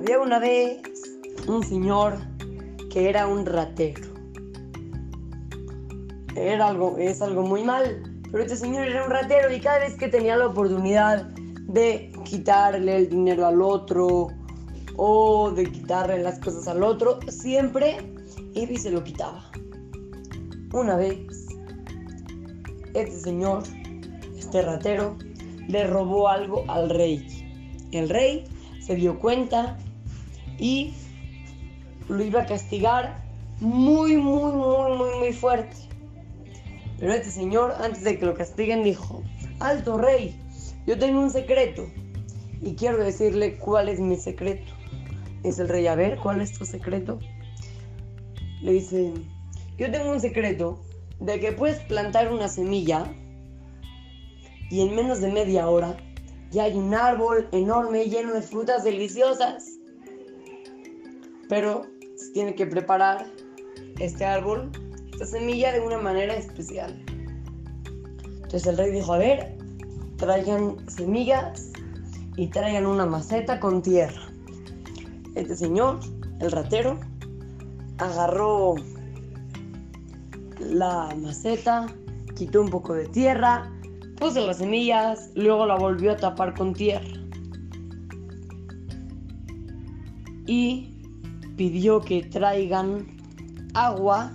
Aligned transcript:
Había 0.00 0.18
una 0.18 0.38
vez 0.38 0.80
un 1.46 1.62
señor 1.62 2.14
que 2.90 3.10
era 3.10 3.26
un 3.26 3.44
ratero. 3.44 4.08
Era 6.34 6.68
algo, 6.68 6.96
es 6.96 7.20
algo 7.20 7.42
muy 7.42 7.62
mal, 7.64 8.02
pero 8.30 8.42
este 8.42 8.56
señor 8.56 8.88
era 8.88 9.04
un 9.04 9.10
ratero 9.10 9.54
y 9.54 9.60
cada 9.60 9.80
vez 9.80 9.96
que 9.96 10.08
tenía 10.08 10.36
la 10.36 10.46
oportunidad 10.46 11.26
de 11.26 12.10
quitarle 12.24 12.96
el 12.96 13.10
dinero 13.10 13.46
al 13.46 13.60
otro 13.60 14.28
o 14.96 15.50
de 15.50 15.70
quitarle 15.70 16.22
las 16.22 16.38
cosas 16.38 16.66
al 16.66 16.82
otro, 16.82 17.18
siempre 17.28 17.98
iba 18.54 18.72
y 18.72 18.78
se 18.78 18.90
lo 18.90 19.04
quitaba. 19.04 19.50
Una 20.72 20.96
vez, 20.96 21.18
este 22.94 23.20
señor, 23.20 23.64
este 24.38 24.62
ratero, 24.62 25.18
le 25.68 25.86
robó 25.86 26.28
algo 26.28 26.64
al 26.68 26.88
rey. 26.88 27.26
El 27.92 28.08
rey 28.08 28.44
se 28.80 28.94
dio 28.94 29.18
cuenta 29.18 29.76
y 30.60 30.92
lo 32.08 32.22
iba 32.22 32.42
a 32.42 32.46
castigar 32.46 33.24
muy, 33.60 34.16
muy, 34.16 34.52
muy, 34.52 34.96
muy, 34.96 35.18
muy 35.18 35.32
fuerte. 35.32 35.76
Pero 36.98 37.14
este 37.14 37.30
señor, 37.30 37.74
antes 37.80 38.04
de 38.04 38.18
que 38.18 38.26
lo 38.26 38.34
castiguen, 38.34 38.84
dijo, 38.84 39.22
alto 39.58 39.96
rey, 39.96 40.38
yo 40.86 40.98
tengo 40.98 41.20
un 41.20 41.30
secreto 41.30 41.88
y 42.60 42.74
quiero 42.74 43.02
decirle 43.02 43.56
cuál 43.56 43.88
es 43.88 43.98
mi 43.98 44.16
secreto. 44.16 44.72
Es 45.42 45.58
el 45.58 45.68
rey, 45.68 45.86
a 45.86 45.94
ver, 45.94 46.18
¿cuál 46.18 46.42
es 46.42 46.52
tu 46.52 46.66
secreto? 46.66 47.18
Le 48.60 48.72
dice, 48.72 49.14
yo 49.78 49.90
tengo 49.90 50.10
un 50.12 50.20
secreto 50.20 50.78
de 51.20 51.40
que 51.40 51.52
puedes 51.52 51.80
plantar 51.80 52.30
una 52.30 52.48
semilla 52.48 53.10
y 54.70 54.82
en 54.82 54.94
menos 54.94 55.22
de 55.22 55.32
media 55.32 55.68
hora 55.68 55.96
ya 56.50 56.64
hay 56.64 56.74
un 56.74 56.94
árbol 56.94 57.48
enorme 57.52 58.04
lleno 58.04 58.34
de 58.34 58.42
frutas 58.42 58.84
deliciosas. 58.84 59.79
Pero 61.50 61.82
se 62.14 62.30
tiene 62.30 62.54
que 62.54 62.64
preparar 62.64 63.26
este 63.98 64.24
árbol, 64.24 64.70
esta 65.12 65.26
semilla 65.26 65.72
de 65.72 65.80
una 65.80 65.98
manera 65.98 66.34
especial. 66.34 67.04
Entonces 68.34 68.66
el 68.66 68.78
rey 68.78 68.92
dijo, 68.92 69.12
a 69.12 69.18
ver, 69.18 69.58
traigan 70.16 70.76
semillas 70.88 71.72
y 72.36 72.46
traigan 72.46 72.86
una 72.86 73.04
maceta 73.04 73.58
con 73.58 73.82
tierra. 73.82 74.30
Este 75.34 75.56
señor, 75.56 75.98
el 76.38 76.52
ratero, 76.52 77.00
agarró 77.98 78.76
la 80.60 81.12
maceta, 81.20 81.86
quitó 82.36 82.62
un 82.62 82.70
poco 82.70 82.94
de 82.94 83.08
tierra, 83.08 83.72
puso 84.18 84.46
las 84.46 84.58
semillas, 84.58 85.30
luego 85.34 85.66
la 85.66 85.76
volvió 85.76 86.12
a 86.12 86.16
tapar 86.16 86.54
con 86.54 86.74
tierra. 86.74 87.08
Y 90.46 90.89
pidió 91.60 92.00
que 92.00 92.22
traigan 92.22 93.06
agua 93.74 94.32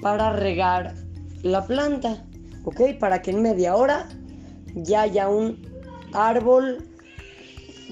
para 0.00 0.32
regar 0.32 0.94
la 1.42 1.66
planta, 1.66 2.24
¿ok? 2.64 2.98
Para 2.98 3.20
que 3.20 3.32
en 3.32 3.42
media 3.42 3.76
hora 3.76 4.08
ya 4.74 5.02
haya 5.02 5.28
un 5.28 5.60
árbol 6.14 6.88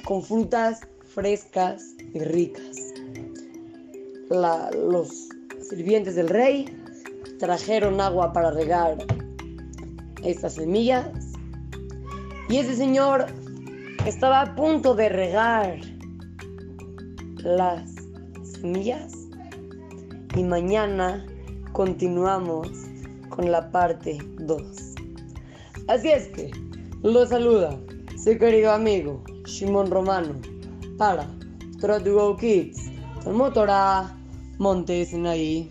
con 0.07 0.23
frutas 0.23 0.81
frescas 1.05 1.85
y 2.15 2.21
ricas. 2.21 2.95
los 4.31 5.29
sirvientes 5.69 6.15
del 6.15 6.31
rey 6.31 6.65
trajeron 7.39 8.01
agua 8.01 8.33
para 8.33 8.53
regar 8.53 8.97
estas 10.25 10.55
semillas 10.55 11.11
y 12.49 12.57
ese 12.57 12.75
señor 12.75 13.27
estaba 14.07 14.41
a 14.41 14.55
punto 14.55 14.95
de 14.95 15.11
regar 15.11 15.79
las 17.45 17.92
y 20.37 20.43
mañana 20.45 21.27
continuamos 21.73 22.69
con 23.29 23.51
la 23.51 23.73
parte 23.73 24.19
2. 24.39 24.63
Así 25.89 26.11
es 26.11 26.29
que 26.29 26.53
lo 27.03 27.27
saluda 27.27 27.77
su 28.23 28.39
querido 28.39 28.71
amigo 28.71 29.25
Shimon 29.47 29.91
Romano 29.91 30.35
para 30.97 31.27
Try 31.81 32.05
to 32.05 32.15
Go 32.15 32.37
Kids, 32.37 32.89
Motora 33.27 34.17
Monte 34.59 35.07
Sinaí. 35.07 35.69